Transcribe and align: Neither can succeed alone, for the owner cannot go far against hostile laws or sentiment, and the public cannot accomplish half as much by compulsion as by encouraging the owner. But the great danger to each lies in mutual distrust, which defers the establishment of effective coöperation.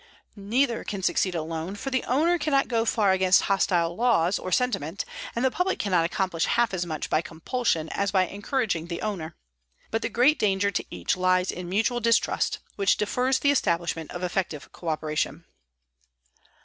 Neither 0.35 0.83
can 0.83 1.03
succeed 1.03 1.35
alone, 1.35 1.75
for 1.75 1.91
the 1.91 2.03
owner 2.05 2.39
cannot 2.39 2.67
go 2.67 2.85
far 2.85 3.11
against 3.11 3.43
hostile 3.43 3.95
laws 3.95 4.39
or 4.39 4.51
sentiment, 4.51 5.05
and 5.35 5.45
the 5.45 5.51
public 5.51 5.77
cannot 5.77 6.05
accomplish 6.05 6.45
half 6.45 6.73
as 6.73 6.87
much 6.87 7.07
by 7.07 7.21
compulsion 7.21 7.87
as 7.89 8.09
by 8.11 8.25
encouraging 8.25 8.87
the 8.87 9.03
owner. 9.03 9.35
But 9.91 10.01
the 10.01 10.09
great 10.09 10.39
danger 10.39 10.71
to 10.71 10.83
each 10.89 11.15
lies 11.15 11.51
in 11.51 11.69
mutual 11.69 11.99
distrust, 11.99 12.57
which 12.77 12.97
defers 12.97 13.37
the 13.37 13.51
establishment 13.51 14.09
of 14.09 14.23
effective 14.23 14.71
coöperation. 14.71 15.43